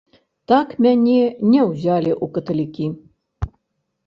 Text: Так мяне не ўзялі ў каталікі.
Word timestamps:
Так 0.51 0.71
мяне 0.85 1.17
не 1.51 1.61
ўзялі 1.69 2.11
ў 2.15 2.25
каталікі. 2.39 2.87